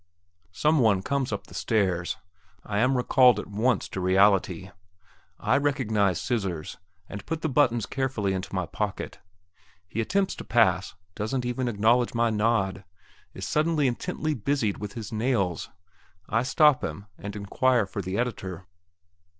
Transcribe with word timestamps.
Some 0.51 0.79
one 0.79 1.03
comes 1.03 1.31
up 1.31 1.45
the 1.45 1.53
stairs. 1.53 2.17
I 2.65 2.79
am 2.79 2.97
recalled 2.97 3.39
at 3.39 3.45
once 3.45 3.87
to 3.89 4.01
reality. 4.01 4.71
I 5.39 5.57
recognize 5.57 6.19
"Scissors," 6.19 6.79
and 7.07 7.23
put 7.27 7.43
the 7.43 7.47
buttons 7.47 7.85
carefully 7.85 8.33
into 8.33 8.55
my 8.55 8.65
pocket. 8.65 9.19
He 9.87 10.01
attempts 10.01 10.33
to 10.37 10.43
pass; 10.43 10.95
doesn't 11.13 11.45
even 11.45 11.67
acknowledge 11.67 12.15
my 12.15 12.31
nod; 12.31 12.83
is 13.35 13.47
suddenly 13.47 13.85
intently 13.85 14.33
busied 14.33 14.79
with 14.79 14.93
his 14.93 15.11
nails. 15.11 15.69
I 16.27 16.41
stop 16.41 16.83
him, 16.83 17.05
and 17.19 17.35
inquire 17.35 17.85
for 17.85 18.01
the 18.01 18.17
editor. 18.17 18.65